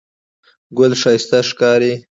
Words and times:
ګل 0.77 0.93
ښایسته 1.01 1.39
ښکاري. 1.49 1.93